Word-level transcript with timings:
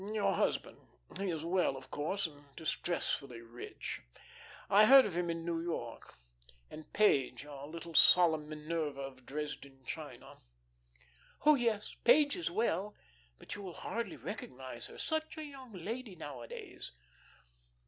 "Your 0.13 0.33
husband, 0.33 0.79
he 1.19 1.29
is 1.29 1.43
well, 1.45 1.77
of 1.77 1.91
course, 1.91 2.25
and 2.25 2.55
distressfully 2.55 3.41
rich. 3.43 4.01
I 4.67 4.85
heard 4.85 5.05
of 5.05 5.15
him 5.15 5.29
in 5.29 5.45
New 5.45 5.61
York. 5.61 6.17
And 6.71 6.91
Page, 6.91 7.45
our 7.45 7.67
little, 7.67 7.93
solemn 7.93 8.49
Minerva 8.49 8.99
of 9.01 9.27
Dresden 9.27 9.83
china?" 9.85 10.39
"Oh, 11.45 11.53
yes, 11.53 11.95
Page 12.03 12.35
is 12.35 12.49
well, 12.49 12.95
but 13.37 13.53
you 13.53 13.61
will 13.61 13.75
hardly 13.75 14.17
recognise 14.17 14.87
her; 14.87 14.97
such 14.97 15.37
a 15.37 15.43
young 15.43 15.71
lady 15.71 16.15
nowadays." 16.15 16.93